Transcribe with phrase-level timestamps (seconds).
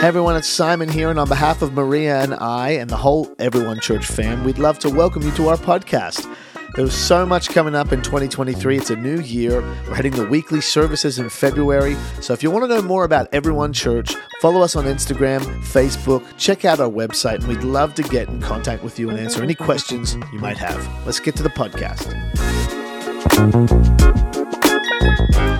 [0.00, 3.34] Hey everyone, it's Simon here, and on behalf of Maria and I and the whole
[3.40, 6.32] Everyone Church fam, we'd love to welcome you to our podcast.
[6.76, 8.76] There's so much coming up in 2023.
[8.78, 9.60] It's a new year.
[9.88, 11.96] We're heading to weekly services in February.
[12.20, 16.24] So if you want to know more about Everyone Church, follow us on Instagram, Facebook,
[16.36, 19.42] check out our website, and we'd love to get in contact with you and answer
[19.42, 20.78] any questions you might have.
[21.06, 22.06] Let's get to the podcast.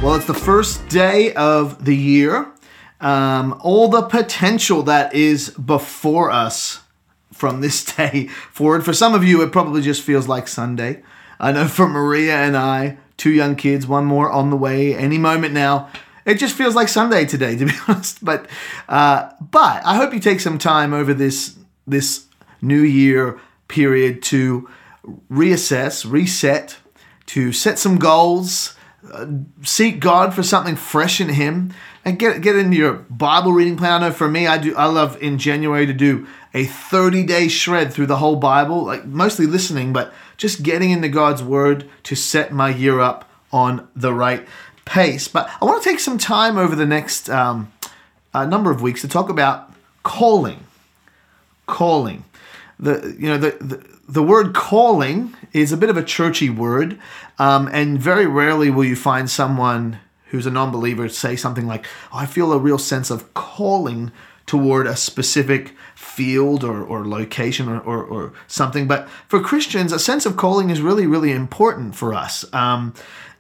[0.00, 2.52] Well, it's the first day of the year.
[3.00, 6.80] Um, all the potential that is before us
[7.32, 8.84] from this day forward.
[8.84, 11.03] For some of you, it probably just feels like Sunday.
[11.40, 15.18] I know for Maria and I, two young kids, one more on the way any
[15.18, 15.89] moment now.
[16.26, 18.25] It just feels like Sunday today, to be honest.
[18.25, 18.46] But
[18.89, 21.56] uh, but I hope you take some time over this
[21.86, 22.26] this
[22.61, 24.68] New Year period to
[25.30, 26.76] reassess, reset,
[27.26, 28.75] to set some goals,
[29.12, 29.26] uh,
[29.62, 31.72] seek God for something fresh in Him,
[32.08, 34.03] and get get into your Bible reading plan.
[34.03, 34.75] I know for me, I do.
[34.77, 39.05] I love in January to do a 30 day shred through the whole Bible, like
[39.05, 44.14] mostly listening, but just getting into God's Word to set my year up on the
[44.14, 44.47] right
[44.86, 45.29] pace.
[45.29, 47.70] But I want to take some time over the next um,
[48.34, 49.70] number of weeks to talk about
[50.03, 50.64] calling.
[51.67, 52.25] Calling.
[52.81, 56.98] The you know the, the the word calling is a bit of a churchy word,
[57.39, 59.98] um, and very rarely will you find someone
[60.31, 64.12] who's a non-believer say something like, "I feel a real sense of calling
[64.48, 68.89] toward a specific field or, or location or, or, or, something.
[68.89, 72.51] But for Christians, a sense of calling is really, really important for us.
[72.55, 72.95] Um,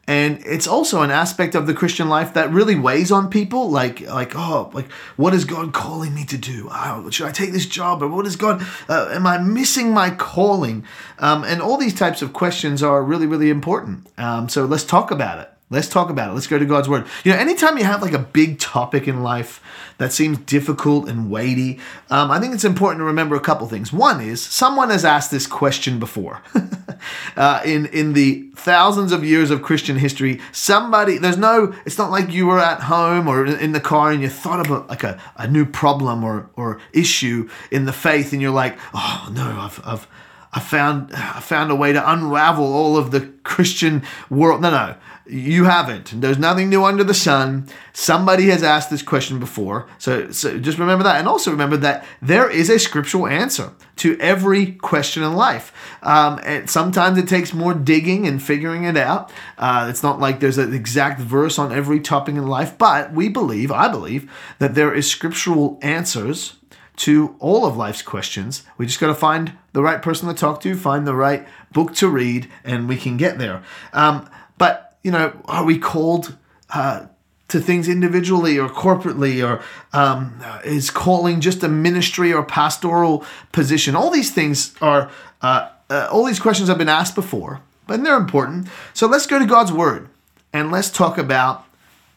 [0.06, 3.70] and it's also an aspect of the Christian life that really weighs on people.
[3.70, 6.68] Like, like, oh, like, what is God calling me to do?
[6.70, 8.02] Oh, should I take this job?
[8.02, 8.64] Or what is God?
[8.88, 10.84] Uh, am I missing my calling?
[11.18, 14.06] Um, and all these types of questions are really, really important.
[14.18, 15.50] Um, so let's talk about it.
[15.70, 16.32] Let's talk about it.
[16.32, 17.06] Let's go to God's word.
[17.24, 19.62] You know, anytime you have like a big topic in life
[19.98, 23.92] that seems difficult and weighty, um, I think it's important to remember a couple things.
[23.92, 26.42] One is someone has asked this question before.
[27.36, 31.74] uh, in in the thousands of years of Christian history, somebody there's no.
[31.84, 34.88] It's not like you were at home or in the car and you thought about
[34.88, 39.28] like a, a new problem or or issue in the faith, and you're like, oh
[39.34, 40.08] no, I've I've
[40.50, 44.62] I found I found a way to unravel all of the Christian world.
[44.62, 44.94] No, no,
[45.28, 46.20] you haven't.
[46.20, 47.68] There's nothing new under the sun.
[47.92, 49.88] Somebody has asked this question before.
[49.98, 51.18] So, so just remember that.
[51.18, 55.72] And also remember that there is a scriptural answer to every question in life.
[56.02, 59.30] Um, and sometimes it takes more digging and figuring it out.
[59.58, 63.28] Uh, it's not like there's an exact verse on every topic in life, but we
[63.28, 66.54] believe, I believe, that there is scriptural answers
[66.96, 68.64] to all of life's questions.
[68.76, 71.94] We just got to find the right person to talk to, find the right book
[71.96, 73.62] to read, and we can get there.
[73.92, 74.28] Um,
[74.58, 76.36] but, you know, are we called
[76.74, 77.06] uh,
[77.48, 83.96] to things individually or corporately, or um, is calling just a ministry or pastoral position?
[83.96, 85.10] All these things are,
[85.40, 88.68] uh, uh, all these questions have been asked before, but they're important.
[88.92, 90.08] So let's go to God's Word
[90.52, 91.64] and let's talk about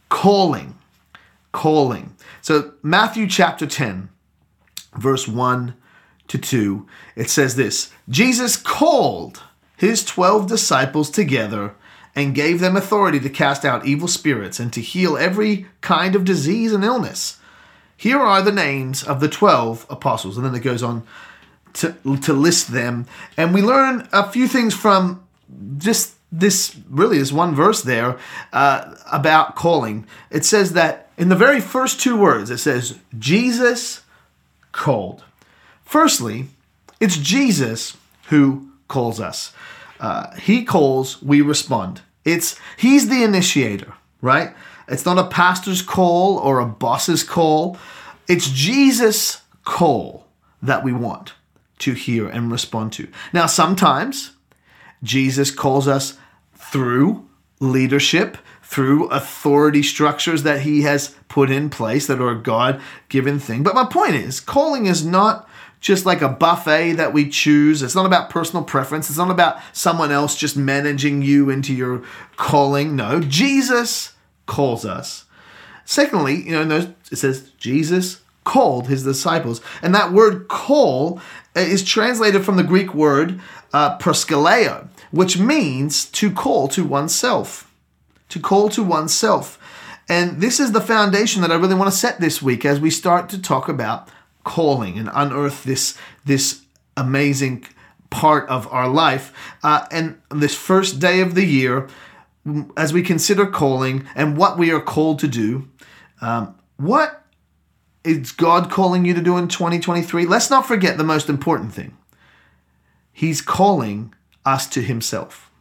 [0.09, 0.75] calling.
[1.51, 2.15] Calling.
[2.41, 4.09] So, Matthew chapter 10
[4.95, 5.73] verse 1
[6.27, 9.43] to 2, it says this Jesus called
[9.77, 11.75] his 12 disciples together
[12.15, 16.25] and gave them authority to cast out evil spirits and to heal every kind of
[16.25, 17.39] disease and illness.
[17.95, 20.35] Here are the names of the 12 apostles.
[20.37, 21.03] And then it goes on
[21.73, 23.05] to, to list them.
[23.37, 25.23] And we learn a few things from
[25.77, 28.17] just this really is one verse there
[28.53, 30.07] uh, about calling.
[30.29, 34.01] It says that in the very first two words, it says, Jesus
[34.71, 35.23] called.
[35.83, 36.47] Firstly,
[36.99, 37.97] it's Jesus
[38.29, 39.53] who calls us.
[40.01, 42.01] Uh, he calls, we respond.
[42.25, 44.53] It's he's the initiator, right?
[44.87, 47.77] It's not a pastor's call or a boss's call.
[48.27, 50.25] It's Jesus' call
[50.61, 51.33] that we want
[51.79, 53.07] to hear and respond to.
[53.31, 54.31] Now, sometimes
[55.03, 56.17] Jesus calls us
[56.55, 57.27] through
[57.59, 63.39] leadership, through authority structures that he has put in place that are a God given
[63.39, 63.63] thing.
[63.63, 65.47] But my point is, calling is not
[65.81, 67.81] just like a buffet that we choose.
[67.81, 69.09] It's not about personal preference.
[69.09, 72.03] It's not about someone else just managing you into your
[72.37, 72.95] calling.
[72.95, 74.13] No, Jesus
[74.45, 75.25] calls us.
[75.83, 79.59] Secondly, you know, it says Jesus called his disciples.
[79.81, 81.19] And that word call
[81.55, 83.41] is translated from the Greek word
[83.73, 87.67] uh, proskaleo, which means to call to oneself
[88.31, 89.59] to call to oneself.
[90.09, 92.89] And this is the foundation that I really want to set this week as we
[92.89, 94.09] start to talk about
[94.43, 96.63] calling and unearth this, this
[96.97, 97.65] amazing
[98.09, 99.33] part of our life.
[99.63, 101.87] Uh, and this first day of the year,
[102.75, 105.67] as we consider calling and what we are called to do,
[106.21, 107.23] um, what
[108.03, 110.25] is God calling you to do in 2023?
[110.25, 111.97] Let's not forget the most important thing.
[113.11, 114.13] He's calling
[114.45, 115.51] us to himself.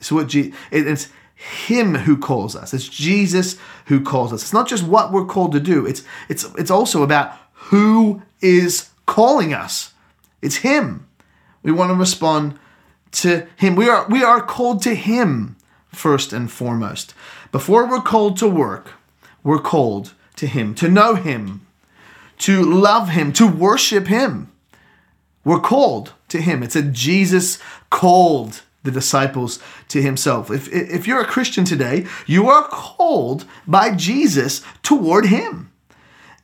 [0.00, 2.74] So what Je- it's him who calls us.
[2.74, 3.56] It's Jesus
[3.86, 4.42] who calls us.
[4.42, 5.86] It's not just what we're called to do.
[5.86, 7.32] It's it's it's also about
[7.70, 9.92] who is calling us.
[10.42, 11.06] It's him.
[11.62, 12.58] We want to respond
[13.12, 13.76] to him.
[13.76, 15.56] We are we are called to him
[15.92, 17.14] first and foremost.
[17.52, 18.94] Before we're called to work,
[19.44, 21.66] we're called to him, to know him,
[22.38, 24.50] to love him, to worship him.
[25.44, 26.62] We're called to him.
[26.62, 27.58] It's a Jesus
[27.90, 30.50] called the disciples to himself.
[30.50, 35.69] If, if you're a Christian today, you are called by Jesus toward him.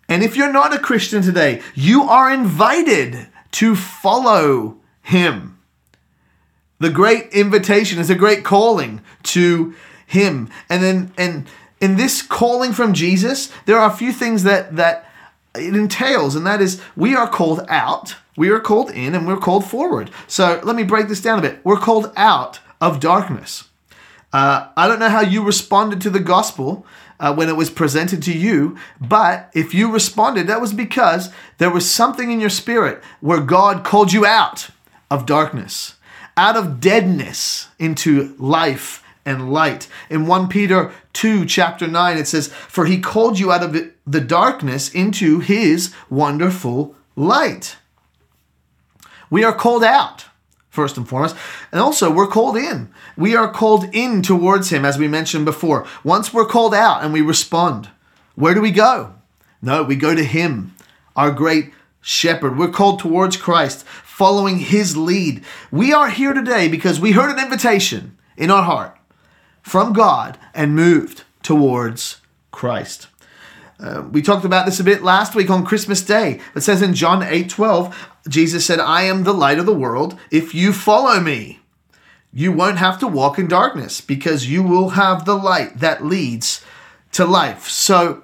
[0.09, 5.59] And if you're not a Christian today, you are invited to follow him.
[6.79, 9.75] The great invitation is a great calling to
[10.07, 10.51] him.
[10.69, 11.47] And then and
[11.81, 15.11] in this calling from Jesus, there are a few things that that
[15.55, 19.39] it entails, and that is we are called out, we are called in, and we're
[19.39, 20.11] called forward.
[20.27, 21.61] So let me break this down a bit.
[21.65, 23.65] We're called out of darkness.
[24.33, 26.85] Uh, I don't know how you responded to the gospel
[27.19, 31.71] uh, when it was presented to you, but if you responded, that was because there
[31.71, 34.71] was something in your spirit where God called you out
[35.11, 35.95] of darkness,
[36.37, 39.89] out of deadness into life and light.
[40.11, 44.21] In 1 Peter 2, chapter 9, it says, For he called you out of the
[44.21, 47.77] darkness into his wonderful light.
[49.29, 50.27] We are called out,
[50.77, 51.35] first and foremost,
[51.73, 52.89] and also we're called in.
[53.17, 55.87] We are called in towards him, as we mentioned before.
[56.05, 57.89] Once we're called out and we respond,
[58.37, 59.15] where do we go?
[59.63, 60.77] No, we go to him,
[61.17, 62.59] our great shepherd.
[62.59, 65.43] We're called towards Christ, following his lead.
[65.73, 68.97] We are here today because we heard an invitation in our heart
[69.63, 72.21] from God and moved towards
[72.53, 73.09] Christ.
[73.79, 76.41] Uh, we talked about this a bit last week on Christmas Day.
[76.55, 80.19] It says in John 8 12, Jesus said, I am the light of the world.
[80.31, 81.61] If you follow me,
[82.33, 86.65] you won't have to walk in darkness because you will have the light that leads
[87.13, 87.69] to life.
[87.69, 88.23] So,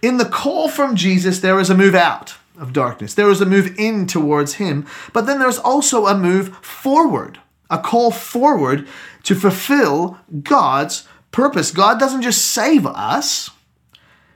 [0.00, 3.46] in the call from Jesus, there is a move out of darkness, there is a
[3.46, 7.40] move in towards Him, but then there's also a move forward,
[7.70, 8.86] a call forward
[9.22, 11.70] to fulfill God's purpose.
[11.70, 13.50] God doesn't just save us,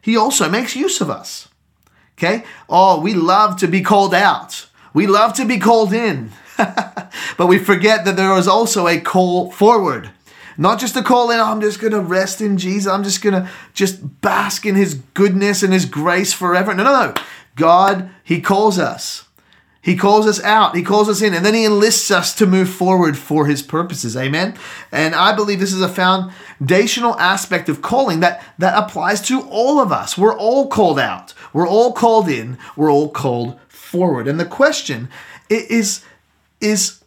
[0.06, 1.48] He also makes use of us.
[2.16, 2.44] Okay?
[2.68, 4.68] Oh, we love to be called out.
[4.94, 6.30] We love to be called in.
[6.56, 10.10] but we forget that there is also a call forward.
[10.56, 12.86] Not just a call in, oh, I'm just going to rest in Jesus.
[12.86, 16.72] I'm just going to just bask in his goodness and his grace forever.
[16.72, 17.14] No, no, no.
[17.56, 19.25] God, he calls us.
[19.86, 22.68] He calls us out, He calls us in, and then He enlists us to move
[22.68, 24.16] forward for His purposes.
[24.16, 24.56] Amen.
[24.90, 29.78] And I believe this is a foundational aspect of calling that, that applies to all
[29.78, 30.18] of us.
[30.18, 34.26] We're all called out, we're all called in, we're all called forward.
[34.26, 35.08] And the question
[35.48, 36.04] is,
[36.60, 37.04] is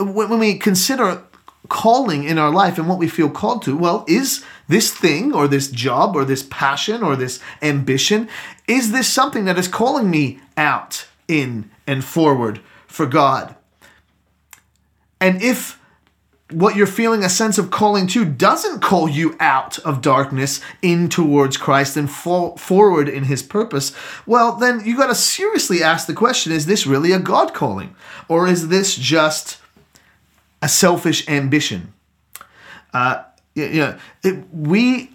[0.00, 1.22] when we consider
[1.68, 5.46] calling in our life and what we feel called to, well, is this thing or
[5.46, 8.28] this job or this passion or this ambition,
[8.66, 13.56] is this something that is calling me out in and forward for God.
[15.20, 15.80] And if
[16.50, 21.08] what you're feeling a sense of calling to doesn't call you out of darkness in
[21.08, 23.92] towards Christ and forward in his purpose,
[24.24, 27.94] well, then you got to seriously ask the question is this really a God calling?
[28.28, 29.58] Or is this just
[30.62, 31.92] a selfish ambition?
[32.94, 35.10] Uh, you know, it, we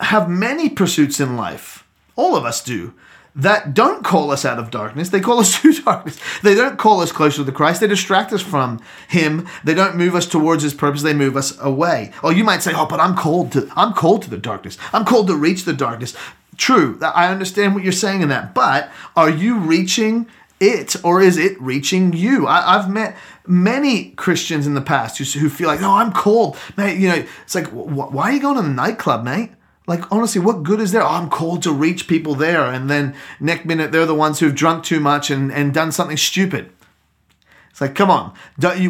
[0.00, 2.94] have many pursuits in life, all of us do,
[3.36, 5.10] that don't call us out of darkness.
[5.10, 6.18] They call us to darkness.
[6.42, 7.80] They don't call us closer to Christ.
[7.80, 9.46] They distract us from Him.
[9.62, 11.02] They don't move us towards His purpose.
[11.02, 12.12] They move us away.
[12.22, 13.70] Or you might say, "Oh, but I'm called to.
[13.76, 14.78] I'm called to the darkness.
[14.92, 16.16] I'm called to reach the darkness."
[16.56, 16.98] True.
[17.02, 18.54] I understand what you're saying in that.
[18.54, 20.26] But are you reaching
[20.58, 22.46] it, or is it reaching you?
[22.46, 23.14] I, have met
[23.46, 27.24] many Christians in the past who, who feel like, "Oh, I'm called, mate." You know,
[27.42, 29.50] it's like, why are you going to the nightclub, mate?
[29.86, 31.02] Like honestly what good is there?
[31.02, 34.54] Oh, i'm called to reach people there and then next minute they're the ones who've
[34.54, 36.70] drunk too much and, and done something stupid.
[37.70, 38.32] It's like come on.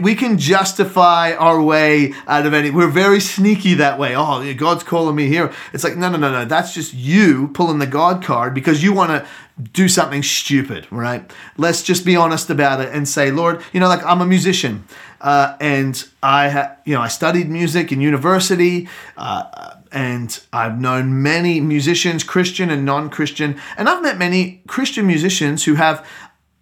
[0.00, 4.14] We can justify our way out of any we're very sneaky that way.
[4.16, 5.52] Oh god's calling me here.
[5.72, 6.44] It's like no no no no.
[6.44, 9.28] That's just you pulling the god card because you want to
[9.72, 11.30] do something stupid right?
[11.56, 14.84] Let's just be honest about it and say lord you know like i'm a musician
[15.20, 18.86] uh, and i ha- you know i studied music in university
[19.16, 25.06] uh, and I've known many musicians, Christian and non Christian, and I've met many Christian
[25.06, 26.06] musicians who have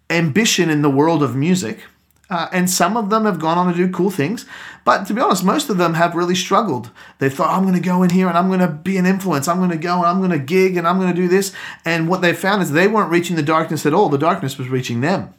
[0.09, 1.79] ambition in the world of music,
[2.27, 4.47] Uh, and some of them have gone on to do cool things.
[4.83, 6.89] But to be honest, most of them have really struggled.
[7.19, 9.47] They thought, I'm going to go in here and I'm going to be an influence.
[9.47, 11.53] I'm going to go and I'm going to gig and I'm going to do this.
[11.83, 14.09] And what they found is they weren't reaching the darkness at all.
[14.09, 15.35] The darkness was reaching them.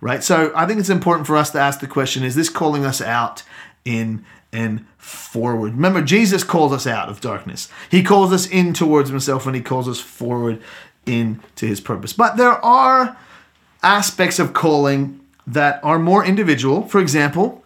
[0.00, 0.22] Right?
[0.22, 3.00] So I think it's important for us to ask the question is this calling us
[3.00, 3.42] out
[3.84, 5.74] in and forward?
[5.74, 7.68] Remember, Jesus calls us out of darkness.
[7.90, 10.62] He calls us in towards himself and he calls us forward
[11.06, 12.12] into his purpose.
[12.12, 13.16] But there are
[13.82, 16.86] aspects of calling that are more individual.
[16.86, 17.64] For example,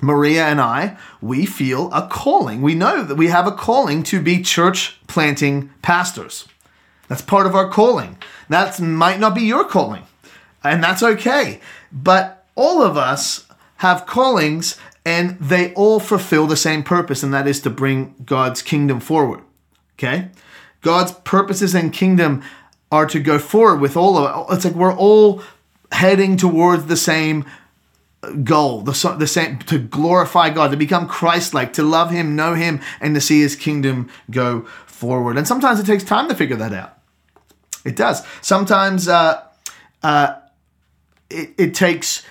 [0.00, 2.62] Maria and I, we feel a calling.
[2.62, 6.46] We know that we have a calling to be church planting pastors.
[7.08, 8.18] That's part of our calling.
[8.48, 10.04] That might not be your calling,
[10.62, 11.60] and that's okay.
[11.92, 13.46] But all of us
[13.76, 18.62] have callings, and they all fulfill the same purpose, and that is to bring God's
[18.62, 19.40] kingdom forward.
[19.98, 20.30] Okay?
[20.80, 22.42] God's purposes and kingdom
[22.90, 24.54] are to go forward with all of it.
[24.54, 25.42] It's like we're all
[25.92, 27.44] heading towards the same
[28.42, 32.80] goal, the, the same to glorify God, to become Christ-like, to love Him, know Him,
[33.00, 35.36] and to see His kingdom go forward.
[35.36, 36.98] And sometimes it takes time to figure that out.
[37.84, 38.22] It does.
[38.40, 39.42] Sometimes uh,
[40.02, 40.36] uh,
[41.28, 42.22] it, it takes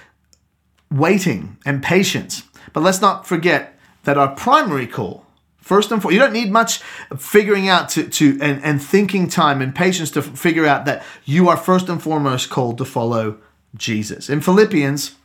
[0.90, 2.44] waiting and patience.
[2.72, 5.24] But let's not forget that our primary call
[5.64, 6.80] First and foremost, you don't need much
[7.18, 11.48] figuring out to, to and, and thinking time and patience to figure out that you
[11.48, 13.38] are first and foremost called to follow
[13.74, 14.30] Jesus.
[14.30, 15.16] In Philippians,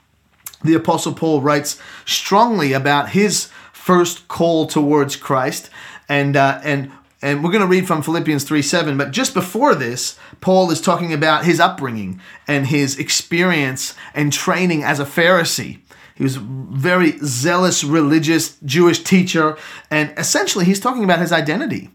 [0.62, 5.70] the Apostle Paul writes strongly about his first call towards Christ,
[6.08, 8.96] and uh, and and we're going to read from Philippians 3 7.
[8.96, 14.84] But just before this, Paul is talking about his upbringing and his experience and training
[14.84, 15.80] as a Pharisee.
[16.18, 19.56] He was a very zealous, religious Jewish teacher,
[19.88, 21.90] and essentially he's talking about his identity,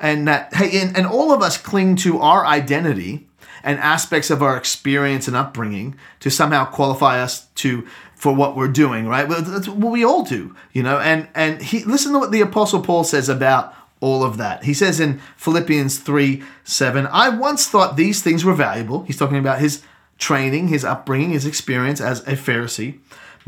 [0.00, 3.28] and that hey, and, and all of us cling to our identity
[3.62, 8.66] and aspects of our experience and upbringing to somehow qualify us to for what we're
[8.66, 9.28] doing, right?
[9.28, 10.98] Well, that's what we all do, you know.
[10.98, 14.64] And and he listen to what the apostle Paul says about all of that.
[14.64, 19.04] He says in Philippians 3 7, I once thought these things were valuable.
[19.04, 19.82] He's talking about his
[20.18, 22.98] training, his upbringing, his experience as a Pharisee.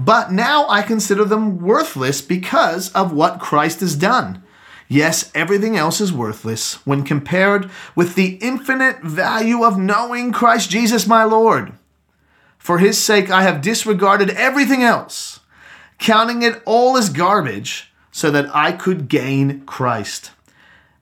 [0.01, 4.43] But now I consider them worthless because of what Christ has done.
[4.89, 11.07] Yes, everything else is worthless when compared with the infinite value of knowing Christ Jesus
[11.07, 11.75] my Lord.
[12.57, 15.41] For his sake, I have disregarded everything else,
[15.99, 20.31] counting it all as garbage, so that I could gain Christ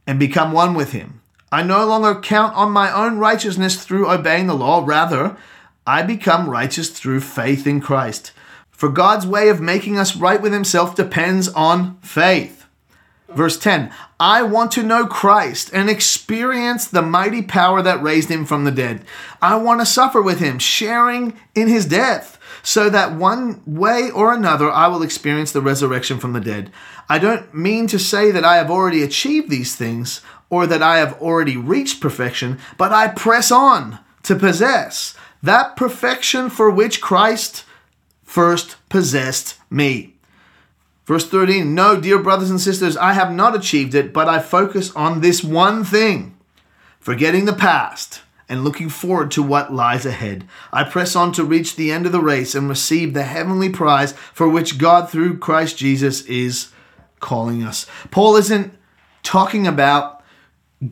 [0.08, 1.20] and become one with him.
[1.52, 4.82] I no longer count on my own righteousness through obeying the law.
[4.84, 5.36] Rather,
[5.86, 8.32] I become righteous through faith in Christ.
[8.78, 12.64] For God's way of making us right with Himself depends on faith.
[13.28, 18.46] Verse 10 I want to know Christ and experience the mighty power that raised Him
[18.46, 19.04] from the dead.
[19.42, 24.32] I want to suffer with Him, sharing in His death, so that one way or
[24.32, 26.70] another I will experience the resurrection from the dead.
[27.08, 30.20] I don't mean to say that I have already achieved these things
[30.50, 36.48] or that I have already reached perfection, but I press on to possess that perfection
[36.48, 37.64] for which Christ
[38.28, 40.14] first possessed me.
[41.06, 44.94] Verse 13 No, dear brothers and sisters, I have not achieved it, but I focus
[44.94, 46.36] on this one thing
[47.00, 50.46] forgetting the past and looking forward to what lies ahead.
[50.72, 54.12] I press on to reach the end of the race and receive the heavenly prize
[54.12, 56.70] for which God, through Christ Jesus, is
[57.20, 57.86] calling us.
[58.10, 58.74] Paul isn't
[59.22, 60.22] talking about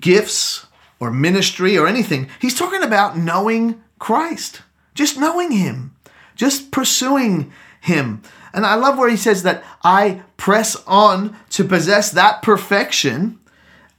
[0.01, 0.67] gifts
[0.99, 4.63] or ministry or anything, he's talking about knowing Christ,
[4.95, 5.96] just knowing Him
[6.37, 8.23] just pursuing Him.
[8.57, 13.39] And I love where he says that I press on to possess that perfection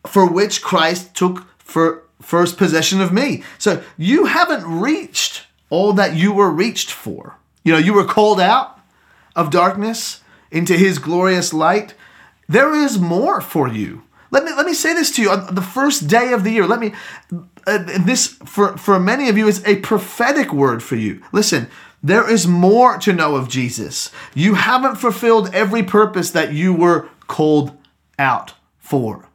[0.08, 3.44] for which Christ took for first possession of me.
[3.60, 7.38] So you haven't reached all that you were reached for.
[7.63, 8.79] You know, you were called out
[9.36, 11.94] of darkness into his glorious light.
[12.50, 14.03] There is more for you.
[14.32, 16.65] Let me let me say this to you on the first day of the year.
[16.65, 16.94] Let me
[17.65, 21.22] uh, this for for many of you is a prophetic word for you.
[21.32, 21.70] Listen,
[22.04, 24.12] there is more to know of Jesus.
[24.34, 27.75] You haven't fulfilled every purpose that you were called
[28.20, 29.27] out for.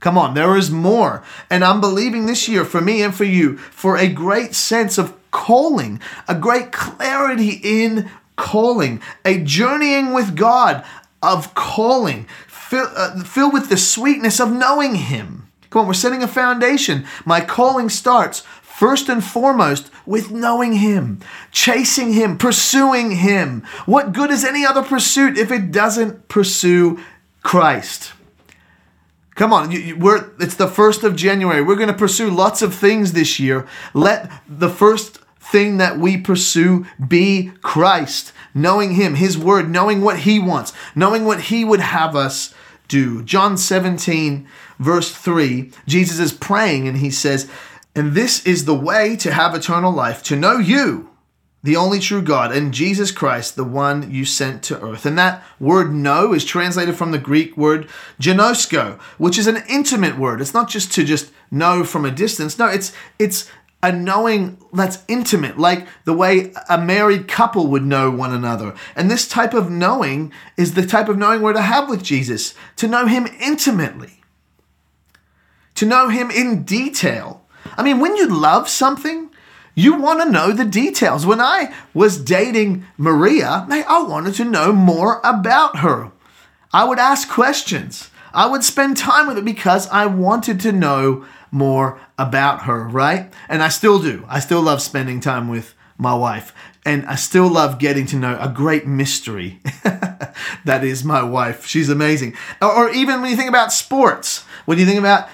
[0.00, 1.22] Come on, there is more.
[1.50, 5.14] And I'm believing this year for me and for you for a great sense of
[5.30, 10.84] calling, a great clarity in calling, a journeying with God
[11.22, 15.48] of calling, fill, uh, filled with the sweetness of knowing Him.
[15.68, 17.06] Come on, we're setting a foundation.
[17.24, 23.62] My calling starts first and foremost with knowing Him, chasing Him, pursuing Him.
[23.86, 27.00] What good is any other pursuit if it doesn't pursue
[27.42, 28.12] Christ?
[29.34, 31.62] Come on, we're, it's the 1st of January.
[31.62, 33.66] We're going to pursue lots of things this year.
[33.94, 40.20] Let the first thing that we pursue be Christ, knowing Him, His Word, knowing what
[40.20, 42.52] He wants, knowing what He would have us
[42.86, 43.22] do.
[43.22, 44.46] John 17,
[44.78, 47.48] verse 3, Jesus is praying and He says,
[47.94, 51.10] And this is the way to have eternal life, to know you
[51.62, 55.04] the only true God, and Jesus Christ, the one you sent to earth.
[55.04, 57.86] And that word know is translated from the Greek word
[58.18, 60.40] ginosko, which is an intimate word.
[60.40, 62.58] It's not just to just know from a distance.
[62.58, 63.50] No, it's it's
[63.82, 68.74] a knowing that's intimate, like the way a married couple would know one another.
[68.96, 72.54] And this type of knowing is the type of knowing we're to have with Jesus,
[72.76, 74.22] to know him intimately,
[75.74, 77.39] to know him in detail.
[77.76, 79.30] I mean, when you love something,
[79.74, 81.24] you want to know the details.
[81.24, 86.12] When I was dating Maria, I wanted to know more about her.
[86.72, 88.10] I would ask questions.
[88.32, 93.32] I would spend time with her because I wanted to know more about her, right?
[93.48, 94.24] And I still do.
[94.28, 96.54] I still love spending time with my wife.
[96.84, 99.60] And I still love getting to know a great mystery
[100.64, 101.66] that is my wife.
[101.66, 102.34] She's amazing.
[102.62, 105.28] Or, or even when you think about sports, when you think about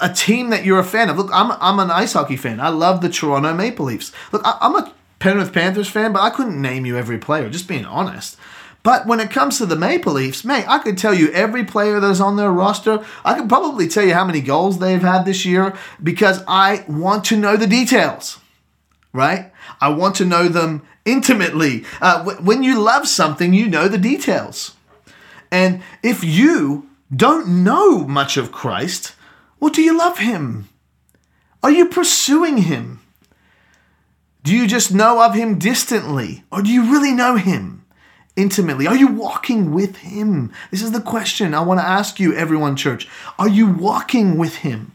[0.00, 1.16] a, team that you're a fan of.
[1.16, 2.60] Look, I'm I'm an ice hockey fan.
[2.60, 4.12] I love the Toronto Maple Leafs.
[4.32, 7.48] Look, I, I'm a Penrith Panthers fan, but I couldn't name you every player.
[7.48, 8.36] Just being honest.
[8.82, 11.98] But when it comes to the Maple Leafs, mate, I could tell you every player
[11.98, 13.04] that's on their roster.
[13.24, 17.24] I could probably tell you how many goals they've had this year because I want
[17.24, 18.38] to know the details,
[19.12, 19.50] right?
[19.80, 21.84] I want to know them intimately.
[22.00, 24.76] Uh, when you love something, you know the details.
[25.50, 29.15] And if you don't know much of Christ,
[29.66, 30.68] or do you love him?
[31.60, 33.00] Are you pursuing him?
[34.44, 36.44] Do you just know of him distantly?
[36.52, 37.84] Or do you really know him
[38.36, 38.86] intimately?
[38.86, 40.52] Are you walking with him?
[40.70, 43.08] This is the question I want to ask you, everyone, church.
[43.40, 44.92] Are you walking with him?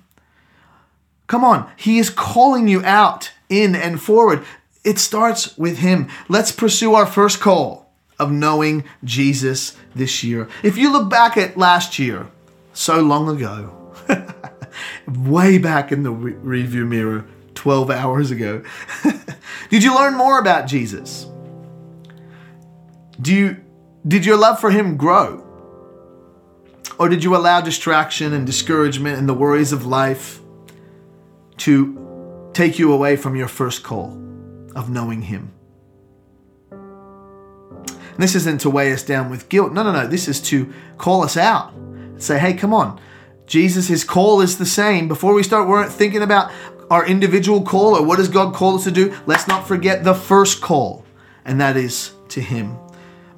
[1.27, 4.41] Come on, he is calling you out, in and forward.
[4.85, 6.07] It starts with him.
[6.29, 10.47] Let's pursue our first call of knowing Jesus this year.
[10.63, 12.27] If you look back at last year,
[12.73, 13.93] so long ago,
[15.07, 17.25] way back in the re- review mirror
[17.55, 18.63] 12 hours ago.
[19.69, 21.27] did you learn more about Jesus?
[23.21, 23.57] Do you
[24.07, 25.47] did your love for him grow?
[26.97, 30.39] Or did you allow distraction and discouragement and the worries of life
[31.57, 34.11] to take you away from your first call
[34.75, 35.51] of knowing him?
[36.71, 39.71] And this isn't to weigh us down with guilt.
[39.73, 40.07] No, no, no.
[40.07, 41.73] This is to call us out.
[42.17, 42.99] Say, hey, come on.
[43.51, 45.09] Jesus, his call is the same.
[45.09, 46.53] Before we start thinking about
[46.89, 50.13] our individual call or what does God call us to do, let's not forget the
[50.13, 51.03] first call,
[51.43, 52.77] and that is to him.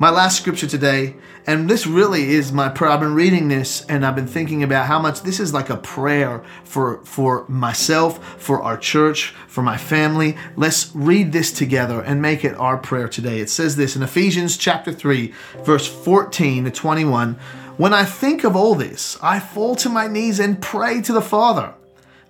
[0.04, 1.16] My last scripture today,
[1.48, 2.92] and this really is my prayer.
[2.92, 5.78] I've been reading this and I've been thinking about how much this is like a
[5.78, 10.36] prayer for, for myself, for our church, for my family.
[10.58, 13.39] Let's read this together and make it our prayer today.
[13.39, 17.36] It says this in Ephesians chapter 3, verse 14 to 21.
[17.78, 21.22] When I think of all this, I fall to my knees and pray to the
[21.22, 21.76] Father,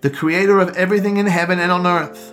[0.02, 2.33] the creator of everything in heaven and on earth.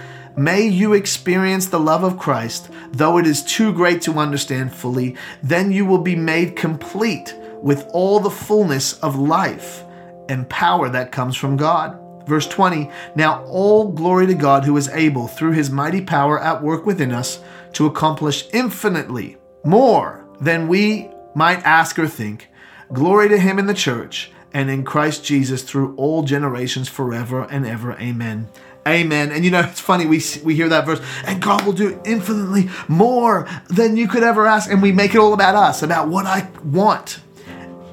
[0.35, 5.15] May you experience the love of Christ, though it is too great to understand fully.
[5.43, 9.83] Then you will be made complete with all the fullness of life
[10.29, 11.97] and power that comes from God.
[12.27, 16.63] Verse 20 Now all glory to God who is able, through his mighty power at
[16.63, 17.41] work within us,
[17.73, 22.47] to accomplish infinitely more than we might ask or think
[22.93, 27.65] Glory to him in the church and in Christ Jesus through all generations forever and
[27.65, 27.93] ever.
[27.93, 28.49] Amen.
[28.87, 29.31] Amen.
[29.31, 32.69] And you know, it's funny, we, we hear that verse, and God will do infinitely
[32.87, 34.71] more than you could ever ask.
[34.71, 37.19] And we make it all about us, about what I want.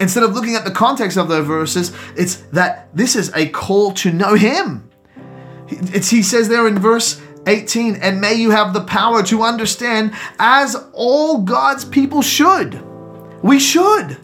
[0.00, 3.92] Instead of looking at the context of those verses, it's that this is a call
[3.92, 4.88] to know Him.
[5.68, 10.14] It's, he says there in verse 18, and may you have the power to understand
[10.38, 12.82] as all God's people should.
[13.42, 14.16] We should.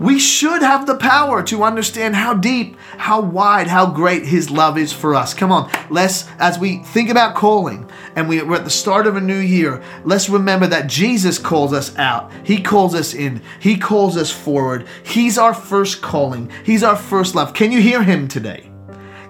[0.00, 4.78] We should have the power to understand how deep, how wide, how great His love
[4.78, 5.34] is for us.
[5.34, 9.16] Come on, let's, as we think about calling and we, are at the start of
[9.16, 12.32] a new year, let's remember that Jesus calls us out.
[12.44, 13.42] He calls us in.
[13.60, 14.88] He calls us forward.
[15.04, 17.52] He's our first calling, He's our first love.
[17.52, 18.70] Can you hear Him today?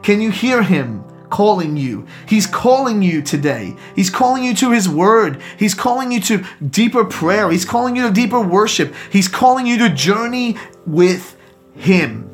[0.02, 2.06] Can you hear Him calling you.
[2.28, 3.76] He's calling you today.
[3.94, 5.40] He's calling you to His Word.
[5.56, 7.50] He's calling you to deeper prayer.
[7.50, 8.94] He's calling you to deeper worship.
[9.10, 11.36] He's calling you to journey with
[11.74, 12.26] Him.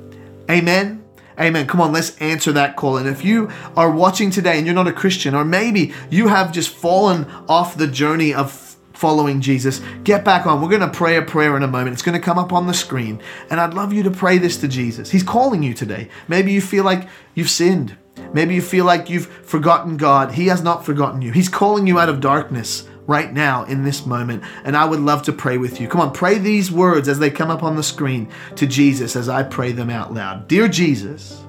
[0.51, 1.05] Amen.
[1.39, 1.67] Amen.
[1.67, 2.97] Come on, let's answer that call.
[2.97, 6.51] And if you are watching today and you're not a Christian, or maybe you have
[6.51, 8.51] just fallen off the journey of
[8.95, 10.63] following Jesus, get back on.
[10.63, 11.93] We're going to pray a prayer in a moment.
[11.93, 13.21] It's going to come up on the screen.
[13.51, 15.11] And I'd love you to pray this to Jesus.
[15.11, 16.09] He's calling you today.
[16.27, 17.97] Maybe you feel like you've sinned.
[18.33, 20.33] Maybe you feel like you've forgotten God.
[20.33, 21.33] He has not forgotten you.
[21.33, 24.43] He's calling you out of darkness right now in this moment.
[24.65, 25.89] And I would love to pray with you.
[25.89, 29.29] Come on, pray these words as they come up on the screen to Jesus as
[29.29, 30.49] I pray them out loud.
[30.49, 31.43] Dear Jesus,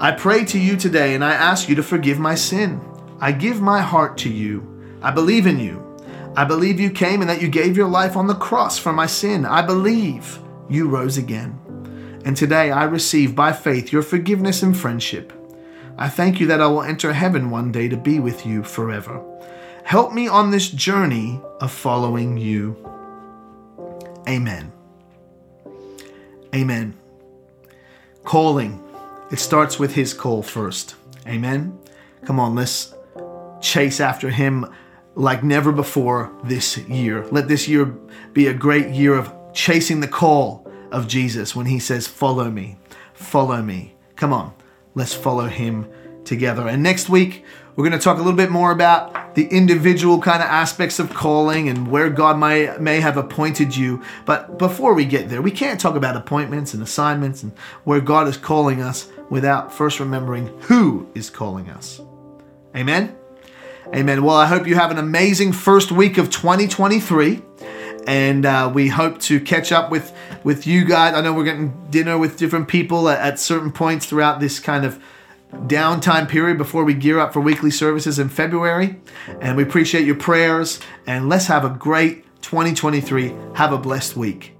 [0.00, 2.80] I pray to you today and I ask you to forgive my sin.
[3.20, 4.98] I give my heart to you.
[5.02, 5.82] I believe in you.
[6.36, 9.06] I believe you came and that you gave your life on the cross for my
[9.06, 9.44] sin.
[9.46, 11.60] I believe you rose again.
[12.24, 15.32] And today I receive by faith your forgiveness and friendship.
[15.98, 19.22] I thank you that I will enter heaven one day to be with you forever.
[19.84, 22.76] Help me on this journey of following you.
[24.26, 24.72] Amen.
[26.54, 26.94] Amen.
[28.24, 28.82] Calling.
[29.30, 30.94] It starts with his call first.
[31.26, 31.78] Amen.
[32.24, 32.94] Come on, let's
[33.60, 34.66] chase after him
[35.14, 37.26] like never before this year.
[37.26, 37.84] Let this year
[38.32, 40.63] be a great year of chasing the call
[40.94, 42.78] of Jesus when he says, Follow me,
[43.12, 43.94] follow me.
[44.16, 44.54] Come on,
[44.94, 45.88] let's follow him
[46.24, 46.68] together.
[46.68, 47.44] And next week,
[47.76, 51.12] we're going to talk a little bit more about the individual kind of aspects of
[51.12, 54.02] calling and where God may, may have appointed you.
[54.24, 57.52] But before we get there, we can't talk about appointments and assignments and
[57.82, 62.00] where God is calling us without first remembering who is calling us.
[62.76, 63.16] Amen.
[63.92, 64.22] Amen.
[64.22, 67.42] Well, I hope you have an amazing first week of 2023
[68.06, 71.14] and uh, we hope to catch up with with you guys.
[71.14, 74.84] I know we're getting dinner with different people at, at, certain points throughout this kind
[74.84, 75.02] of
[75.52, 79.00] downtime period before we gear up for weekly services in February.
[79.40, 80.80] And we appreciate your prayers.
[81.06, 83.34] And let's have a great 2023.
[83.54, 84.53] Have a blessed week.